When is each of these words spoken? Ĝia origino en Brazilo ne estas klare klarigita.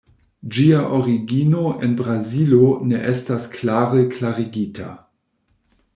Ĝia 0.53 0.79
origino 0.99 1.65
en 1.87 1.93
Brazilo 2.01 2.71
ne 2.93 3.03
estas 3.13 3.47
klare 3.59 4.03
klarigita. 4.17 4.89